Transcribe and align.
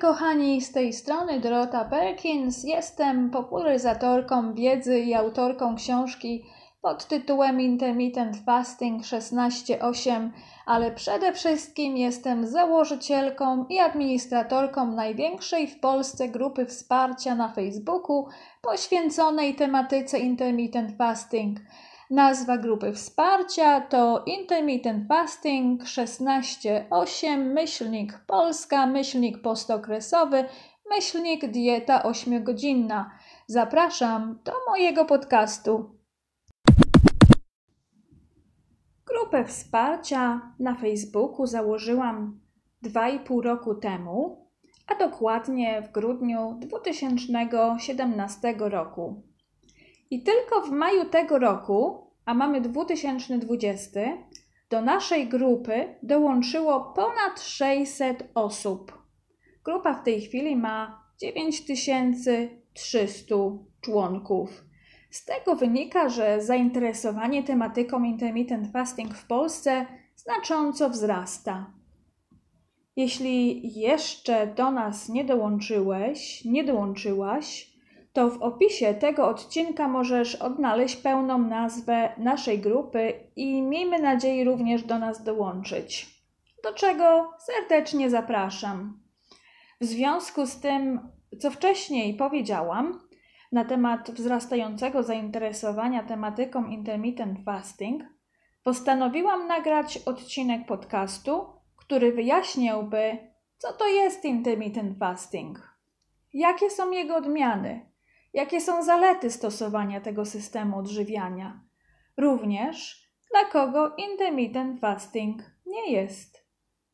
kochani, 0.00 0.60
z 0.60 0.72
tej 0.72 0.92
strony 0.92 1.40
Dorota 1.40 1.84
Perkins. 1.84 2.64
Jestem 2.64 3.30
popularyzatorką 3.30 4.54
wiedzy 4.54 5.00
i 5.00 5.14
autorką 5.14 5.76
książki 5.76 6.44
pod 6.82 7.06
tytułem 7.06 7.60
Intermittent 7.60 8.36
Fasting 8.46 9.02
16.8, 9.02 10.30
ale 10.66 10.90
przede 10.90 11.32
wszystkim 11.32 11.96
jestem 11.96 12.46
założycielką 12.46 13.66
i 13.68 13.78
administratorką 13.78 14.92
największej 14.92 15.66
w 15.66 15.80
Polsce 15.80 16.28
grupy 16.28 16.66
wsparcia 16.66 17.34
na 17.34 17.48
Facebooku 17.52 18.26
poświęconej 18.62 19.54
tematyce 19.54 20.18
Intermittent 20.18 20.96
Fasting. 20.98 21.58
Nazwa 22.10 22.58
grupy 22.58 22.92
wsparcia 22.92 23.80
to 23.80 24.22
Intermittent 24.26 25.08
Fasting 25.08 25.82
16.8 25.82 27.38
myślnik 27.38 28.18
Polska, 28.26 28.86
myślnik 28.86 29.42
postokresowy, 29.42 30.44
myślnik 30.96 31.50
dieta 31.50 32.02
8-godzinna. 32.02 33.10
Zapraszam 33.46 34.38
do 34.44 34.52
mojego 34.68 35.04
podcastu. 35.04 35.90
Grupę 39.06 39.44
wsparcia 39.44 40.52
na 40.58 40.74
Facebooku 40.74 41.46
założyłam 41.46 42.40
2,5 42.84 43.42
roku 43.42 43.74
temu, 43.74 44.46
a 44.86 44.94
dokładnie 44.94 45.82
w 45.82 45.92
grudniu 45.92 46.58
2017 46.60 48.54
roku. 48.58 49.29
I 50.10 50.22
tylko 50.22 50.60
w 50.60 50.70
maju 50.70 51.04
tego 51.04 51.38
roku, 51.38 52.10
a 52.24 52.34
mamy 52.34 52.60
2020, 52.60 54.00
do 54.70 54.82
naszej 54.82 55.28
grupy 55.28 55.94
dołączyło 56.02 56.80
ponad 56.80 57.40
600 57.40 58.30
osób. 58.34 58.98
Grupa 59.64 59.94
w 59.94 60.04
tej 60.04 60.20
chwili 60.20 60.56
ma 60.56 61.04
9300 61.20 63.36
członków. 63.80 64.64
Z 65.10 65.24
tego 65.24 65.56
wynika, 65.56 66.08
że 66.08 66.42
zainteresowanie 66.42 67.42
tematyką 67.42 68.04
intermittent 68.04 68.72
fasting 68.72 69.14
w 69.14 69.26
Polsce 69.26 69.86
znacząco 70.16 70.90
wzrasta. 70.90 71.72
Jeśli 72.96 73.72
jeszcze 73.80 74.46
do 74.46 74.70
nas 74.70 75.08
nie 75.08 75.24
dołączyłeś, 75.24 76.44
nie 76.44 76.64
dołączyłaś, 76.64 77.69
to 78.12 78.30
w 78.30 78.42
opisie 78.42 78.94
tego 78.94 79.28
odcinka 79.28 79.88
możesz 79.88 80.34
odnaleźć 80.34 80.96
pełną 80.96 81.38
nazwę 81.38 82.14
naszej 82.18 82.58
grupy 82.58 83.12
i 83.36 83.62
miejmy 83.62 83.98
nadzieję 83.98 84.44
również 84.44 84.82
do 84.82 84.98
nas 84.98 85.24
dołączyć. 85.24 86.20
Do 86.64 86.74
czego 86.74 87.32
serdecznie 87.38 88.10
zapraszam. 88.10 89.00
W 89.80 89.84
związku 89.84 90.46
z 90.46 90.60
tym, 90.60 91.00
co 91.38 91.50
wcześniej 91.50 92.14
powiedziałam 92.14 93.00
na 93.52 93.64
temat 93.64 94.10
wzrastającego 94.10 95.02
zainteresowania 95.02 96.02
tematyką 96.02 96.66
intermittent 96.66 97.38
fasting, 97.44 98.02
postanowiłam 98.62 99.46
nagrać 99.46 99.98
odcinek 99.98 100.66
podcastu, 100.66 101.46
który 101.76 102.12
wyjaśniałby, 102.12 103.18
co 103.58 103.72
to 103.72 103.88
jest 103.88 104.24
intermittent 104.24 104.98
fasting, 104.98 105.76
jakie 106.32 106.70
są 106.70 106.90
jego 106.90 107.16
odmiany 107.16 107.89
Jakie 108.34 108.60
są 108.60 108.82
zalety 108.82 109.30
stosowania 109.30 110.00
tego 110.00 110.24
systemu 110.24 110.78
odżywiania? 110.78 111.60
Również 112.16 113.06
dla 113.30 113.44
kogo 113.44 113.94
intermittent 113.96 114.80
fasting 114.80 115.42
nie 115.66 115.92
jest. 115.92 116.46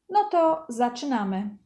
No 0.08 0.28
to 0.30 0.66
zaczynamy. 0.68 1.58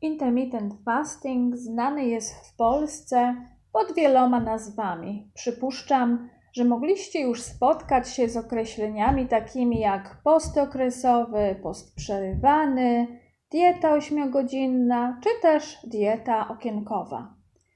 Intermittent 0.00 0.74
fasting 0.84 1.56
znany 1.56 2.04
jest 2.04 2.34
w 2.34 2.56
Polsce 2.56 3.36
pod 3.72 3.94
wieloma 3.94 4.40
nazwami. 4.40 5.30
Przypuszczam, 5.34 6.28
że 6.52 6.64
mogliście 6.64 7.20
już 7.20 7.42
spotkać 7.42 8.08
się 8.08 8.28
z 8.28 8.36
określeniami 8.36 9.26
takimi 9.26 9.80
jak 9.80 10.22
postokresowy, 10.24 11.60
postprzerywany, 11.62 13.20
dieta 13.50 13.92
ośmiogodzinna 13.92 15.20
czy 15.22 15.30
też 15.42 15.78
dieta 15.84 16.48
okienkowa. 16.48 17.34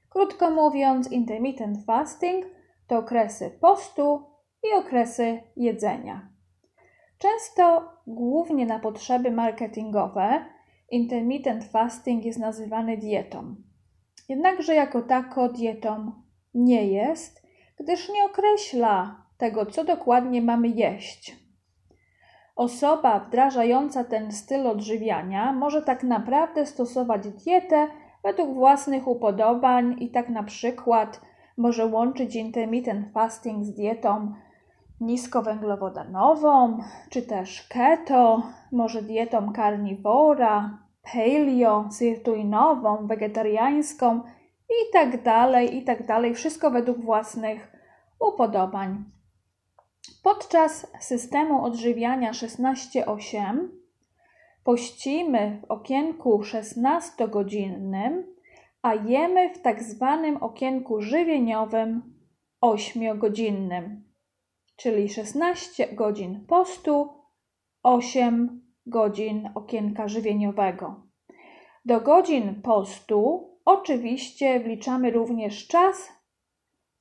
Krótko 0.09 0.51
mówiąc, 0.51 1.11
intermittent 1.11 1.85
fasting 1.85 2.45
to 2.87 2.97
okresy 2.97 3.57
postu 3.61 4.23
i 4.63 4.77
okresy 4.77 5.41
jedzenia. 5.55 6.29
Często, 7.17 7.89
głównie 8.07 8.65
na 8.65 8.79
potrzeby 8.79 9.31
marketingowe, 9.31 10.45
intermittent 10.89 11.63
fasting 11.63 12.25
jest 12.25 12.39
nazywany 12.39 12.97
dietą. 12.97 13.55
Jednakże 14.29 14.75
jako 14.75 15.01
tako 15.01 15.49
dietą 15.49 16.11
nie 16.53 16.87
jest, 16.87 17.47
gdyż 17.79 18.09
nie 18.09 18.25
określa 18.25 19.25
tego, 19.37 19.65
co 19.65 19.83
dokładnie 19.83 20.41
mamy 20.41 20.67
jeść. 20.67 21.35
Osoba 22.55 23.19
wdrażająca 23.19 24.03
ten 24.03 24.31
styl 24.31 24.67
odżywiania 24.67 25.53
może 25.53 25.81
tak 25.81 26.03
naprawdę 26.03 26.65
stosować 26.65 27.27
dietę 27.29 27.87
według 28.23 28.53
własnych 28.53 29.07
upodobań 29.07 29.95
i 29.99 30.09
tak 30.09 30.29
na 30.29 30.43
przykład 30.43 31.21
może 31.57 31.85
łączyć 31.85 32.35
intermittent 32.35 33.13
fasting 33.13 33.65
z 33.65 33.73
dietą 33.73 34.33
niskowęglowodanową, 35.01 36.77
czy 37.09 37.21
też 37.21 37.67
keto, 37.67 38.43
może 38.71 39.01
dietą 39.01 39.53
karniwora, 39.53 40.77
paleo, 41.13 41.89
sirtuinową, 41.99 43.07
wegetariańską 43.07 44.21
i 44.69 44.93
tak 44.93 45.23
dalej, 45.23 45.77
i 45.77 45.83
tak 45.83 46.05
dalej. 46.05 46.35
Wszystko 46.35 46.71
według 46.71 46.99
własnych 46.99 47.71
upodobań. 48.19 49.03
Podczas 50.23 50.87
systemu 50.99 51.65
odżywiania 51.65 52.31
16-8 52.31 53.67
pościmy 54.63 55.61
w 55.61 55.71
okienku 55.71 56.41
16-godzinnym, 56.41 58.23
a 58.81 58.93
jemy 58.95 59.53
w 59.53 59.61
tak 59.61 59.83
zwanym 59.83 60.37
okienku 60.37 61.01
żywieniowym 61.01 62.13
8-godzinnym, 62.61 64.01
czyli 64.75 65.09
16 65.09 65.87
godzin 65.93 66.45
postu, 66.47 67.09
8 67.83 68.61
godzin 68.85 69.49
okienka 69.55 70.07
żywieniowego. 70.07 71.07
Do 71.85 72.01
godzin 72.01 72.61
postu 72.61 73.49
oczywiście 73.65 74.59
wliczamy 74.59 75.11
również 75.11 75.67
czas, 75.67 76.11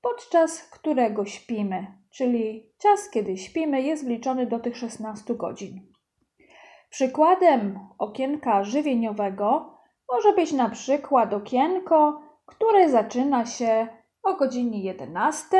podczas 0.00 0.62
którego 0.62 1.24
śpimy 1.24 1.99
czyli 2.10 2.72
czas, 2.78 3.10
kiedy 3.10 3.36
śpimy, 3.36 3.82
jest 3.82 4.04
wliczony 4.04 4.46
do 4.46 4.60
tych 4.60 4.76
16 4.76 5.34
godzin. 5.34 5.92
Przykładem 6.90 7.78
okienka 7.98 8.64
żywieniowego 8.64 9.78
może 10.12 10.32
być 10.32 10.52
na 10.52 10.70
przykład 10.70 11.34
okienko, 11.34 12.20
które 12.46 12.90
zaczyna 12.90 13.46
się 13.46 13.88
o 14.22 14.34
godzinie 14.34 14.82
11, 14.82 15.58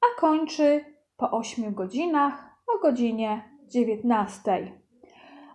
a 0.00 0.20
kończy 0.20 0.84
po 1.16 1.30
8 1.30 1.74
godzinach 1.74 2.44
o 2.66 2.78
godzinie 2.78 3.48
19. 3.68 4.72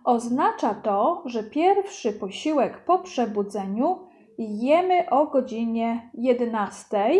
Oznacza 0.04 0.74
to, 0.74 1.22
że 1.26 1.42
pierwszy 1.42 2.12
posiłek 2.12 2.84
po 2.84 2.98
przebudzeniu 2.98 4.08
jemy 4.38 5.10
o 5.10 5.26
godzinie 5.26 6.10
11, 6.14 7.10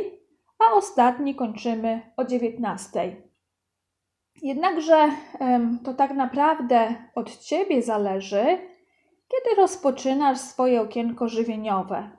a 0.60 0.74
ostatni 0.74 1.34
kończymy 1.34 2.12
o 2.16 2.24
19. 2.24 3.16
Jednakże 4.42 5.08
to 5.84 5.94
tak 5.94 6.14
naprawdę 6.14 6.94
od 7.14 7.38
Ciebie 7.38 7.82
zależy, 7.82 8.44
kiedy 9.28 9.60
rozpoczynasz 9.60 10.38
swoje 10.38 10.80
okienko 10.80 11.28
żywieniowe. 11.28 12.10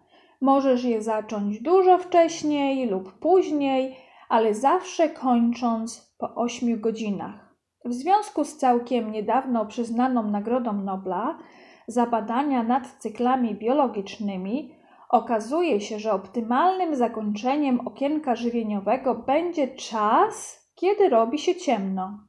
Możesz 0.41 0.83
je 0.83 1.01
zacząć 1.01 1.61
dużo 1.61 1.97
wcześniej 1.97 2.89
lub 2.89 3.19
później, 3.19 3.97
ale 4.29 4.53
zawsze 4.53 5.09
kończąc 5.09 6.15
po 6.17 6.35
8 6.35 6.81
godzinach. 6.81 7.55
W 7.85 7.93
związku 7.93 8.43
z 8.43 8.57
całkiem 8.57 9.11
niedawno 9.11 9.65
przyznaną 9.65 10.23
Nagrodą 10.23 10.73
Nobla 10.73 11.37
za 11.87 12.05
badania 12.05 12.63
nad 12.63 12.87
cyklami 12.87 13.55
biologicznymi, 13.55 14.75
Okazuje 15.11 15.81
się, 15.81 15.99
że 15.99 16.13
optymalnym 16.13 16.95
zakończeniem 16.95 17.87
okienka 17.87 18.35
żywieniowego 18.35 19.15
będzie 19.15 19.67
czas, 19.67 20.65
kiedy 20.75 21.09
robi 21.09 21.39
się 21.39 21.55
ciemno. 21.55 22.19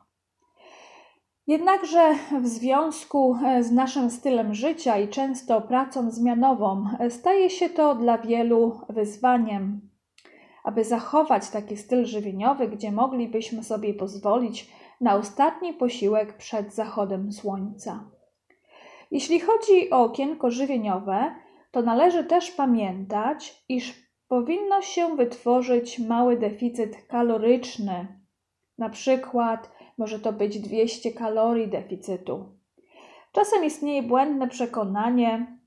Jednakże 1.46 2.14
w 2.42 2.46
związku 2.46 3.36
e, 3.46 3.62
z 3.62 3.72
naszym 3.72 4.10
stylem 4.10 4.54
życia 4.54 4.98
i 4.98 5.08
często 5.08 5.60
pracą 5.60 6.10
zmianową 6.10 6.84
e, 6.98 7.10
staje 7.10 7.50
się 7.50 7.68
to 7.68 7.94
dla 7.94 8.18
wielu 8.18 8.80
wyzwaniem. 8.88 9.80
Aby 10.64 10.84
zachować 10.84 11.50
taki 11.50 11.76
styl 11.76 12.04
żywieniowy, 12.04 12.68
gdzie 12.68 12.92
moglibyśmy 12.92 13.64
sobie 13.64 13.94
pozwolić 13.94 14.70
na 15.00 15.14
ostatni 15.14 15.72
posiłek 15.72 16.36
przed 16.36 16.74
zachodem 16.74 17.32
słońca. 17.32 18.04
Jeśli 19.10 19.40
chodzi 19.40 19.90
o 19.90 20.02
okienko 20.02 20.50
żywieniowe, 20.50 21.34
to 21.72 21.82
należy 21.82 22.24
też 22.24 22.50
pamiętać, 22.50 23.64
iż 23.68 23.94
powinno 24.28 24.82
się 24.82 25.16
wytworzyć 25.16 25.98
mały 25.98 26.36
deficyt 26.36 26.96
kaloryczny. 27.08 28.06
Na 28.78 28.88
przykład 28.88 29.70
może 29.98 30.18
to 30.18 30.32
być 30.32 30.58
200 30.58 31.12
kalorii 31.12 31.68
deficytu. 31.68 32.44
Czasem 33.32 33.64
istnieje 33.64 34.02
błędne 34.02 34.48
przekonanie 34.48 35.58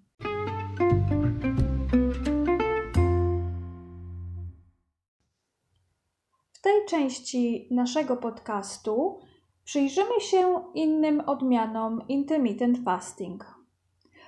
W 6.52 6.62
tej 6.62 6.86
części 6.88 7.68
naszego 7.70 8.16
podcastu 8.16 9.20
przyjrzymy 9.66 10.20
się 10.20 10.64
innym 10.74 11.20
odmianom 11.20 12.08
intermittent 12.08 12.78
fasting. 12.84 13.54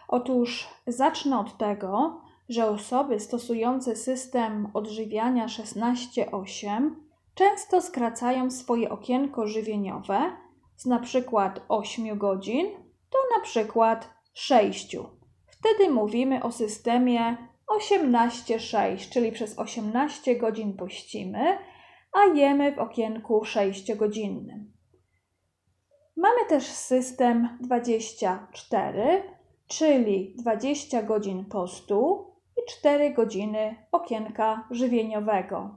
Otóż 0.08 0.69
zacznę 0.87 1.40
od 1.40 1.58
tego, 1.58 2.20
że 2.49 2.70
osoby 2.70 3.20
stosujące 3.20 3.96
system 3.96 4.69
odżywiania 4.75 5.46
16-8 5.46 6.90
często 7.35 7.82
skracają 7.82 8.50
swoje 8.50 8.90
okienko 8.90 9.46
żywieniowe 9.46 10.32
z 10.76 10.87
przykład 10.99 11.61
8 11.69 12.19
godzin 12.19 12.67
do 13.11 13.19
przykład 13.43 14.14
6. 14.35 14.96
Wtedy 15.46 15.90
mówimy 15.90 16.43
o 16.43 16.52
systemie 16.52 17.37
18-6, 17.69 19.11
czyli 19.12 19.32
przez 19.32 19.58
18 19.58 20.37
godzin 20.37 20.76
pościmy, 20.76 21.58
a 22.12 22.25
jemy 22.35 22.73
w 22.73 22.79
okienku 22.79 23.40
6-godzinnym. 23.40 24.77
Mamy 26.20 26.47
też 26.49 26.67
system 26.67 27.49
24, 27.61 29.23
czyli 29.67 30.35
20 30.38 31.03
godzin 31.03 31.44
postu 31.44 32.26
i 32.56 32.70
4 32.70 33.15
godziny 33.15 33.76
okienka 33.93 34.69
żywieniowego 34.70 35.76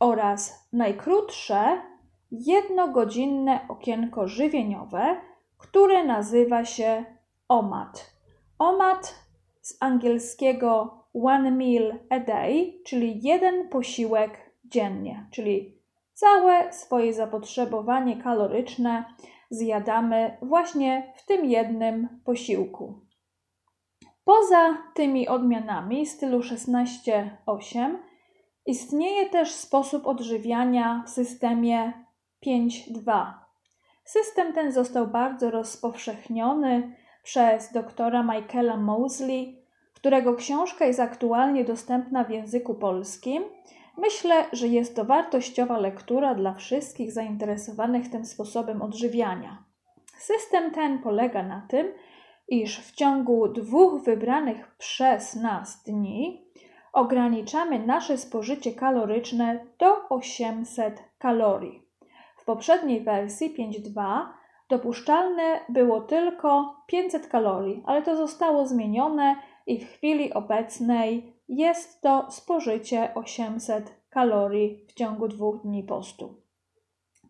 oraz 0.00 0.68
najkrótsze 0.72 1.82
jednogodzinne 2.30 3.60
okienko 3.68 4.28
żywieniowe, 4.28 5.20
które 5.58 6.04
nazywa 6.04 6.64
się 6.64 7.04
OMAD. 7.48 8.14
OMAD 8.58 9.14
z 9.60 9.76
angielskiego 9.80 10.98
one 11.14 11.50
meal 11.50 11.98
a 12.10 12.18
day, 12.20 12.72
czyli 12.86 13.22
jeden 13.22 13.68
posiłek 13.68 14.50
dziennie, 14.64 15.26
czyli 15.30 15.78
całe 16.14 16.72
swoje 16.72 17.14
zapotrzebowanie 17.14 18.22
kaloryczne 18.22 19.04
zjadamy 19.50 20.36
właśnie 20.42 21.12
w 21.16 21.26
tym 21.26 21.44
jednym 21.44 22.08
posiłku. 22.24 23.00
Poza 24.24 24.78
tymi 24.94 25.28
odmianami 25.28 26.06
stylu 26.06 26.40
16-8 26.40 27.96
istnieje 28.66 29.30
też 29.30 29.50
sposób 29.50 30.06
odżywiania 30.06 31.02
w 31.06 31.10
systemie 31.10 31.92
5-2. 32.46 33.32
System 34.04 34.52
ten 34.52 34.72
został 34.72 35.06
bardzo 35.06 35.50
rozpowszechniony 35.50 36.96
przez 37.22 37.72
doktora 37.72 38.22
Michaela 38.22 38.76
Mosley, 38.76 39.62
którego 39.94 40.34
książka 40.34 40.84
jest 40.84 41.00
aktualnie 41.00 41.64
dostępna 41.64 42.24
w 42.24 42.30
języku 42.30 42.74
polskim. 42.74 43.44
Myślę, 43.98 44.44
że 44.52 44.66
jest 44.68 44.96
to 44.96 45.04
wartościowa 45.04 45.78
lektura 45.78 46.34
dla 46.34 46.54
wszystkich 46.54 47.12
zainteresowanych 47.12 48.10
tym 48.10 48.24
sposobem 48.24 48.82
odżywiania. 48.82 49.64
System 50.18 50.70
ten 50.70 50.98
polega 50.98 51.42
na 51.42 51.66
tym, 51.68 51.92
iż 52.48 52.80
w 52.80 52.94
ciągu 52.94 53.48
dwóch 53.48 54.02
wybranych 54.02 54.76
przez 54.78 55.34
nas 55.34 55.82
dni 55.82 56.44
ograniczamy 56.92 57.86
nasze 57.86 58.18
spożycie 58.18 58.72
kaloryczne 58.72 59.66
do 59.78 60.08
800 60.08 61.04
kalorii. 61.18 61.82
W 62.36 62.44
poprzedniej 62.44 63.00
wersji 63.00 63.54
5.2 63.54 64.26
dopuszczalne 64.68 65.60
było 65.68 66.00
tylko 66.00 66.76
500 66.86 67.26
kalorii, 67.26 67.82
ale 67.86 68.02
to 68.02 68.16
zostało 68.16 68.66
zmienione 68.66 69.36
i 69.66 69.80
w 69.80 69.88
chwili 69.88 70.32
obecnej 70.32 71.32
jest 71.48 72.00
to 72.00 72.26
spożycie 72.30 73.14
800 73.14 73.97
kalorii 74.10 74.86
w 74.88 74.92
ciągu 74.92 75.28
dwóch 75.28 75.62
dni 75.62 75.82
postu. 75.82 76.34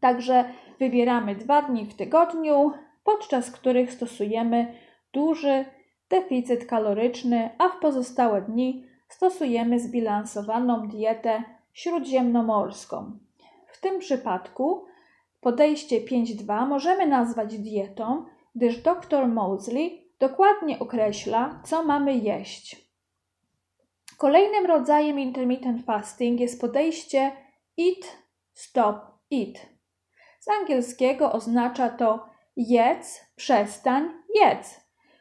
Także 0.00 0.44
wybieramy 0.78 1.34
dwa 1.34 1.62
dni 1.62 1.86
w 1.86 1.94
tygodniu, 1.94 2.72
podczas 3.04 3.50
których 3.50 3.92
stosujemy 3.92 4.74
duży 5.12 5.64
deficyt 6.10 6.66
kaloryczny, 6.66 7.50
a 7.58 7.68
w 7.68 7.80
pozostałe 7.80 8.42
dni 8.42 8.84
stosujemy 9.08 9.80
zbilansowaną 9.80 10.88
dietę 10.88 11.42
śródziemnomorską. 11.72 13.18
W 13.66 13.80
tym 13.80 13.98
przypadku 13.98 14.84
podejście 15.40 16.00
5.2 16.00 16.68
możemy 16.68 17.06
nazwać 17.06 17.58
dietą, 17.58 18.24
gdyż 18.54 18.82
dr 18.82 19.28
Mosley 19.28 20.12
dokładnie 20.18 20.78
określa, 20.78 21.60
co 21.64 21.84
mamy 21.84 22.14
jeść. 22.14 22.87
Kolejnym 24.18 24.66
rodzajem 24.66 25.18
intermittent 25.18 25.84
fasting 25.84 26.40
jest 26.40 26.60
podejście 26.60 27.32
eat, 27.78 28.16
stop, 28.54 28.96
eat. 29.32 29.66
Z 30.40 30.48
angielskiego 30.48 31.32
oznacza 31.32 31.88
to 31.88 32.26
jedz, 32.56 33.20
przestań, 33.36 34.10
jedz. 34.34 34.80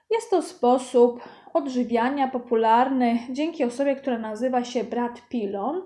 Jest 0.10 0.30
to 0.30 0.42
sposób 0.42 1.22
odżywiania 1.54 2.28
popularny 2.28 3.20
dzięki 3.30 3.64
osobie, 3.64 3.96
która 3.96 4.18
nazywa 4.18 4.64
się 4.64 4.84
Brad 4.84 5.22
Pilon. 5.30 5.82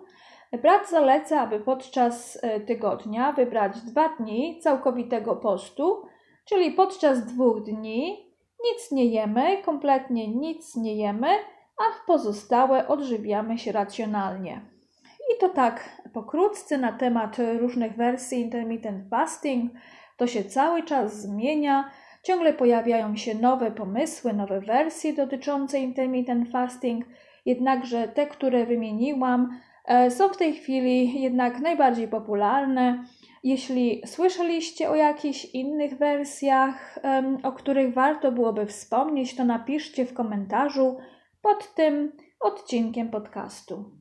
Brat 0.61 0.89
zaleca, 0.89 1.41
aby 1.41 1.59
podczas 1.59 2.39
e, 2.41 2.59
tygodnia 2.59 3.31
wybrać 3.31 3.81
dwa 3.81 4.09
dni 4.09 4.59
całkowitego 4.59 5.35
postu, 5.35 6.01
czyli 6.45 6.71
podczas 6.71 7.25
dwóch 7.25 7.63
dni 7.63 8.33
nic 8.63 8.91
nie 8.91 9.05
jemy, 9.05 9.63
kompletnie 9.63 10.27
nic 10.27 10.75
nie 10.75 10.95
jemy, 10.95 11.29
a 11.77 12.05
pozostałe 12.07 12.87
odżywiamy 12.87 13.57
się 13.57 13.71
racjonalnie. 13.71 14.61
I 15.35 15.39
to 15.39 15.49
tak 15.49 16.01
pokrótce 16.13 16.77
na 16.77 16.91
temat 16.91 17.37
różnych 17.59 17.95
wersji 17.95 18.41
intermittent 18.41 19.09
fasting. 19.09 19.71
To 20.17 20.27
się 20.27 20.43
cały 20.43 20.83
czas 20.83 21.21
zmienia. 21.21 21.91
Ciągle 22.23 22.53
pojawiają 22.53 23.15
się 23.15 23.35
nowe 23.35 23.71
pomysły, 23.71 24.33
nowe 24.33 24.61
wersje 24.61 25.13
dotyczące 25.13 25.79
intermittent 25.79 26.51
fasting, 26.51 27.05
jednakże 27.45 28.07
te, 28.07 28.27
które 28.27 28.65
wymieniłam, 28.65 29.59
e, 29.85 30.11
są 30.11 30.29
w 30.29 30.37
tej 30.37 30.53
chwili 30.53 31.21
jednak 31.21 31.59
najbardziej 31.59 32.07
popularne. 32.07 33.03
Jeśli 33.43 34.01
słyszeliście 34.05 34.89
o 34.89 34.95
jakichś 34.95 35.45
innych 35.45 35.97
wersjach, 35.97 36.99
o 37.43 37.51
których 37.51 37.93
warto 37.93 38.31
byłoby 38.31 38.65
wspomnieć, 38.65 39.35
to 39.35 39.45
napiszcie 39.45 40.05
w 40.05 40.13
komentarzu 40.13 40.97
pod 41.41 41.75
tym 41.75 42.11
odcinkiem 42.39 43.09
podcastu. 43.09 43.91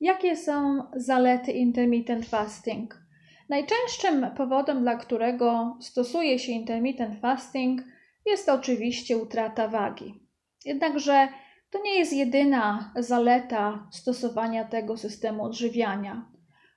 Jakie 0.00 0.36
są 0.36 0.82
zalety 0.96 1.52
intermittent 1.52 2.26
fasting? 2.26 3.02
Najczęstszym 3.48 4.30
powodem, 4.36 4.82
dla 4.82 4.96
którego 4.96 5.78
stosuje 5.80 6.38
się 6.38 6.52
intermittent 6.52 7.20
fasting, 7.20 7.80
jest 8.26 8.48
oczywiście 8.48 9.16
utrata 9.18 9.68
wagi. 9.68 10.28
Jednakże 10.64 11.28
to 11.70 11.82
nie 11.82 11.98
jest 11.98 12.12
jedyna 12.12 12.92
zaleta 12.96 13.88
stosowania 13.92 14.64
tego 14.64 14.96
systemu 14.96 15.44
odżywiania. 15.44 16.31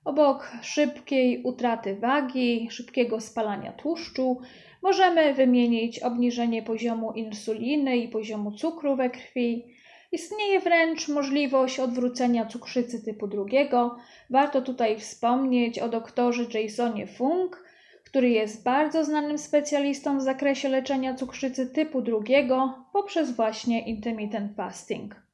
Obok 0.06 0.52
szybkiej 0.62 1.42
utraty 1.42 1.96
wagi, 1.96 2.68
szybkiego 2.70 3.20
spalania 3.20 3.72
tłuszczu, 3.72 4.40
możemy 4.82 5.34
wymienić 5.34 5.98
obniżenie 5.98 6.62
poziomu 6.62 7.12
insuliny 7.12 7.96
i 7.96 8.08
poziomu 8.08 8.52
cukru 8.52 8.96
we 8.96 9.10
krwi, 9.10 9.64
Istnieje 10.12 10.60
wręcz 10.60 11.08
możliwość 11.08 11.80
odwrócenia 11.80 12.46
cukrzycy 12.46 13.04
typu 13.04 13.26
drugiego. 13.26 13.96
Warto 14.30 14.62
tutaj 14.62 14.98
wspomnieć 14.98 15.78
o 15.78 15.88
doktorze 15.88 16.60
Jasonie 16.62 17.06
Funk, 17.06 17.64
który 18.04 18.30
jest 18.30 18.64
bardzo 18.64 19.04
znanym 19.04 19.38
specjalistą 19.38 20.18
w 20.18 20.22
zakresie 20.22 20.68
leczenia 20.68 21.14
cukrzycy 21.14 21.66
typu 21.66 22.02
drugiego 22.02 22.84
poprzez 22.92 23.36
właśnie 23.36 23.86
intermittent 23.86 24.56
fasting. 24.56 25.25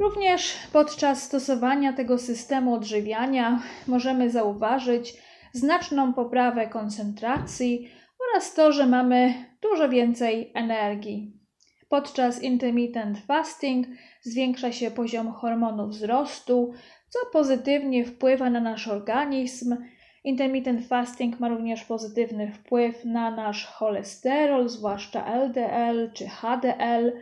Również 0.00 0.56
podczas 0.72 1.22
stosowania 1.22 1.92
tego 1.92 2.18
systemu 2.18 2.74
odżywiania 2.74 3.62
możemy 3.86 4.30
zauważyć 4.30 5.14
znaczną 5.52 6.14
poprawę 6.14 6.66
koncentracji 6.66 7.88
oraz 8.30 8.54
to, 8.54 8.72
że 8.72 8.86
mamy 8.86 9.34
dużo 9.62 9.88
więcej 9.88 10.50
energii. 10.54 11.32
Podczas 11.88 12.42
intermittent 12.42 13.18
fasting 13.18 13.86
zwiększa 14.22 14.72
się 14.72 14.90
poziom 14.90 15.32
hormonu 15.32 15.88
wzrostu, 15.88 16.72
co 17.08 17.18
pozytywnie 17.32 18.04
wpływa 18.04 18.50
na 18.50 18.60
nasz 18.60 18.88
organizm. 18.88 19.76
Intermittent 20.24 20.86
fasting 20.86 21.40
ma 21.40 21.48
również 21.48 21.84
pozytywny 21.84 22.52
wpływ 22.52 23.04
na 23.04 23.30
nasz 23.30 23.66
cholesterol, 23.66 24.68
zwłaszcza 24.68 25.26
LDL 25.26 26.10
czy 26.12 26.28
HDL, 26.28 27.12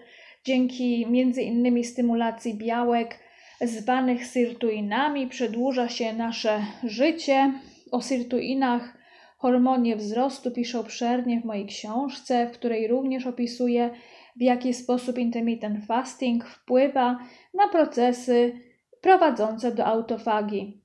dzięki 0.45 1.05
m.in. 1.05 1.85
stymulacji 1.85 2.55
białek 2.55 3.19
zwanych 3.61 4.27
sirtuinami 4.27 5.27
przedłuża 5.27 5.89
się 5.89 6.13
nasze 6.13 6.67
życie. 6.85 7.53
O 7.93 8.01
sirtuinach, 8.01 8.99
hormonie 9.39 9.97
wzrostu 9.97 10.51
piszę 10.51 10.81
obszernie 10.81 11.41
w 11.41 11.45
mojej 11.45 11.67
książce, 11.67 12.47
w 12.47 12.51
której 12.51 12.89
również 12.89 13.27
opisuję 13.27 13.91
w 14.37 14.43
jaki 14.43 14.75
sposób 14.75 15.19
intermittent 15.19 15.87
fasting 15.87 16.45
wpływa 16.45 17.19
na 17.55 17.69
procesy 17.69 18.61
prowadzące 19.01 19.75
do 19.75 19.87
autofagii. 19.87 20.83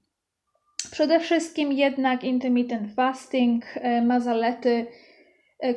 Przede 0.91 1.19
wszystkim 1.19 1.71
jednak 1.71 2.23
intermittent 2.23 2.95
fasting 2.95 3.65
e, 3.75 4.01
ma 4.01 4.19
zalety, 4.19 4.87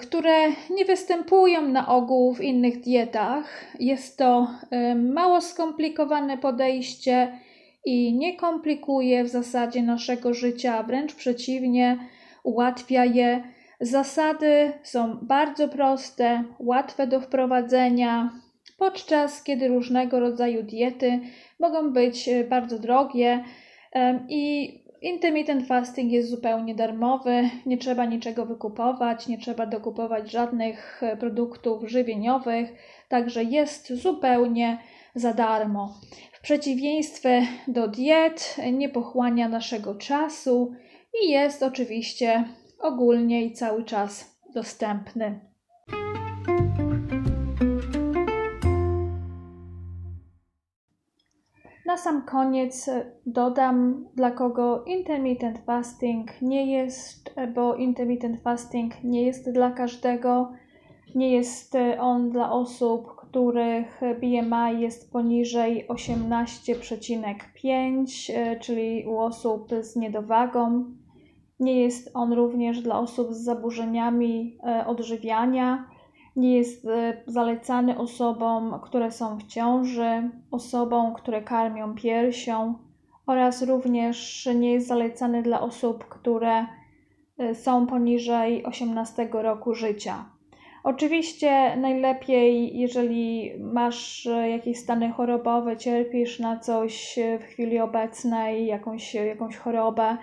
które 0.00 0.48
nie 0.70 0.84
występują 0.84 1.68
na 1.68 1.88
ogół 1.88 2.34
w 2.34 2.40
innych 2.40 2.80
dietach. 2.80 3.64
Jest 3.80 4.18
to 4.18 4.48
e, 4.70 4.94
mało 4.94 5.40
skomplikowane 5.40 6.38
podejście 6.38 7.38
i 7.84 8.14
nie 8.14 8.36
komplikuje 8.36 9.24
w 9.24 9.28
zasadzie 9.28 9.82
naszego 9.82 10.34
życia, 10.34 10.82
wręcz 10.82 11.14
przeciwnie, 11.14 11.98
ułatwia 12.44 13.04
je 13.04 13.42
Zasady 13.80 14.72
są 14.82 15.18
bardzo 15.22 15.68
proste, 15.68 16.44
łatwe 16.58 17.06
do 17.06 17.20
wprowadzenia, 17.20 18.32
podczas 18.78 19.42
kiedy 19.42 19.68
różnego 19.68 20.20
rodzaju 20.20 20.62
diety 20.62 21.20
mogą 21.60 21.92
być 21.92 22.28
e, 22.28 22.44
bardzo 22.44 22.78
drogie 22.78 23.44
i 24.28 24.74
intermittent 25.02 25.66
fasting 25.66 26.12
jest 26.12 26.30
zupełnie 26.30 26.74
darmowy, 26.74 27.50
nie 27.66 27.78
trzeba 27.78 28.04
niczego 28.04 28.46
wykupować, 28.46 29.28
nie 29.28 29.38
trzeba 29.38 29.66
dokupować 29.66 30.30
żadnych 30.30 31.02
e, 31.02 31.16
produktów 31.16 31.90
żywieniowych, 31.90 32.72
także 33.08 33.44
jest 33.44 33.92
zupełnie 33.92 34.78
za 35.14 35.34
darmo. 35.34 35.94
W 36.32 36.40
przeciwieństwie 36.40 37.46
do 37.68 37.88
diet 37.88 38.56
nie 38.72 38.88
pochłania 38.88 39.48
naszego 39.48 39.94
czasu 39.94 40.72
i 41.22 41.30
jest 41.30 41.62
oczywiście 41.62 42.44
ogólnie 42.78 43.44
i 43.44 43.52
cały 43.52 43.84
czas 43.84 44.40
dostępny. 44.54 45.49
Na 51.86 51.96
sam 51.96 52.22
koniec 52.22 52.90
dodam, 53.26 54.06
dla 54.14 54.30
kogo 54.30 54.84
intermittent 54.84 55.58
fasting 55.58 56.42
nie 56.42 56.72
jest, 56.72 57.34
bo 57.54 57.74
intermittent 57.74 58.40
fasting 58.40 59.04
nie 59.04 59.22
jest 59.22 59.52
dla 59.52 59.70
każdego. 59.70 60.52
Nie 61.14 61.32
jest 61.32 61.76
on 61.98 62.30
dla 62.30 62.52
osób, 62.52 63.16
których 63.16 64.00
BMI 64.20 64.80
jest 64.80 65.12
poniżej 65.12 65.86
18,5, 65.88 68.60
czyli 68.60 69.06
u 69.06 69.18
osób 69.18 69.68
z 69.80 69.96
niedowagą. 69.96 70.84
Nie 71.60 71.80
jest 71.80 72.10
on 72.14 72.32
również 72.32 72.82
dla 72.82 72.98
osób 72.98 73.32
z 73.32 73.44
zaburzeniami 73.44 74.58
e, 74.66 74.86
odżywiania. 74.86 75.89
Nie 76.40 76.56
jest 76.56 76.86
e, 76.86 77.22
zalecany 77.26 77.98
osobom, 77.98 78.80
które 78.82 79.10
są 79.10 79.38
w 79.38 79.46
ciąży, 79.46 80.30
osobom, 80.50 81.14
które 81.14 81.42
karmią 81.42 81.94
piersią 81.94 82.74
oraz 83.26 83.62
również 83.62 84.48
nie 84.54 84.72
jest 84.72 84.86
zalecany 84.86 85.42
dla 85.42 85.60
osób, 85.60 86.04
które 86.04 86.66
e, 87.38 87.54
są 87.54 87.86
poniżej 87.86 88.64
18 88.64 89.28
roku 89.32 89.74
życia. 89.74 90.24
Oczywiście 90.84 91.76
najlepiej, 91.76 92.78
jeżeli 92.78 93.52
masz 93.58 94.28
jakieś 94.50 94.78
stany 94.78 95.12
chorobowe, 95.12 95.76
cierpisz 95.76 96.38
na 96.38 96.58
coś 96.58 97.18
w 97.40 97.44
chwili 97.44 97.78
obecnej, 97.78 98.66
jakąś, 98.66 99.14
jakąś 99.14 99.56
chorobę, 99.56 100.16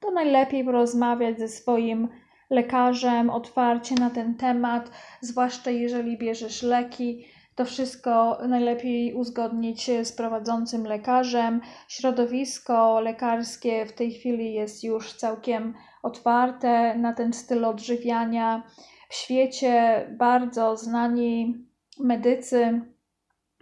to 0.00 0.10
najlepiej 0.10 0.64
porozmawiać 0.64 1.38
ze 1.38 1.48
swoim 1.48 2.08
lekarzem 2.50 3.30
otwarcie 3.30 3.94
na 3.94 4.10
ten 4.10 4.34
temat, 4.34 4.90
zwłaszcza 5.20 5.70
jeżeli 5.70 6.18
bierzesz 6.18 6.62
leki. 6.62 7.24
To 7.54 7.64
wszystko 7.64 8.38
najlepiej 8.48 9.14
uzgodnić 9.14 9.90
z 10.02 10.12
prowadzącym 10.12 10.86
lekarzem. 10.86 11.60
Środowisko 11.88 13.00
lekarskie 13.00 13.86
w 13.86 13.92
tej 13.92 14.12
chwili 14.12 14.54
jest 14.54 14.84
już 14.84 15.12
całkiem 15.12 15.74
otwarte 16.02 16.94
na 16.98 17.12
ten 17.12 17.32
styl 17.32 17.64
odżywiania. 17.64 18.62
W 19.08 19.14
świecie 19.14 20.06
bardzo 20.18 20.76
znani 20.76 21.64
medycy 21.98 22.80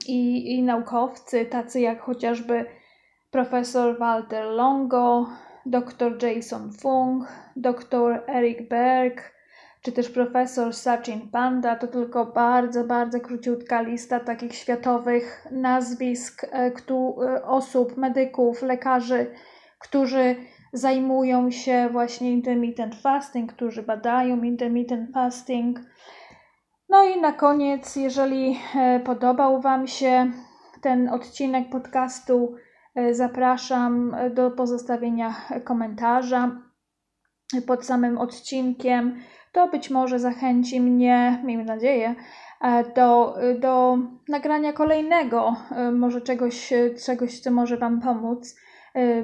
i, 0.07 0.53
i 0.55 0.63
naukowcy, 0.63 1.47
tacy 1.47 1.81
jak 1.81 2.01
chociażby 2.01 2.67
profesor 3.31 3.99
Walter 3.99 4.45
Longo, 4.45 5.27
dr 5.71 6.23
Jason 6.23 6.73
Fung, 6.73 7.25
dr 7.57 8.23
Eric 8.27 8.69
Berg, 8.69 9.39
czy 9.83 9.93
też 9.93 10.11
profesor 10.11 10.75
Sachin 10.75 11.29
Panda, 11.31 11.77
to 11.77 11.87
tylko 11.87 12.27
bardzo, 12.27 12.85
bardzo 12.85 13.21
króciutka 13.21 13.81
lista 13.81 14.21
takich 14.21 14.55
światowych 14.55 15.47
nazwisk 15.51 16.45
e, 16.45 16.49
e, 16.57 17.45
osób, 17.45 17.97
medyków, 17.97 18.63
lekarzy, 18.63 19.27
którzy 19.79 20.37
zajmują 20.73 21.51
się 21.51 21.89
właśnie 21.93 22.33
intermittent 22.33 22.95
fasting, 22.95 23.53
którzy 23.53 23.83
badają 23.83 24.43
intermittent 24.43 25.13
fasting. 25.15 25.81
No 26.89 27.05
i 27.05 27.21
na 27.21 27.33
koniec, 27.33 27.97
jeżeli 27.97 28.59
e, 28.77 29.01
podobał 29.01 29.61
Wam 29.61 29.87
się 29.87 30.31
ten 30.81 31.09
odcinek 31.09 31.71
podcastu, 31.71 32.55
zapraszam 33.13 34.17
do 34.35 34.51
pozostawienia 34.51 35.35
komentarza 35.65 36.51
pod 37.67 37.85
samym 37.85 38.19
odcinkiem. 38.19 39.21
to 39.53 39.69
być 39.69 39.91
może 39.91 40.19
zachęci 40.19 40.81
mnie, 40.81 41.43
miejmy 41.45 41.65
nadzieję, 41.65 42.15
e, 42.61 42.93
do, 42.93 43.37
do 43.61 43.99
nagrania 44.29 44.73
kolejnego, 44.73 45.57
e, 45.71 45.91
może 45.91 46.21
czegoś, 46.21 46.73
czegoś, 47.07 47.41
co 47.41 47.51
może 47.51 47.77
Wam 47.77 48.01
pomóc 48.01 48.57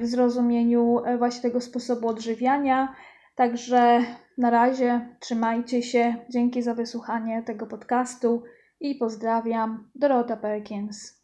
w 0.00 0.06
zrozumieniu 0.06 1.02
właśnie 1.18 1.42
tego 1.42 1.60
sposobu 1.60 2.08
odżywiania. 2.08 2.94
Także 3.34 4.00
na 4.38 4.50
razie 4.50 5.16
trzymajcie 5.20 5.82
się. 5.82 6.14
Dzięki 6.28 6.62
za 6.62 6.74
wysłuchanie 6.74 7.42
tego 7.42 7.66
podcastu 7.66 8.42
i 8.80 8.94
pozdrawiam. 8.94 9.90
Dorota 9.94 10.36
Perkins. 10.36 11.23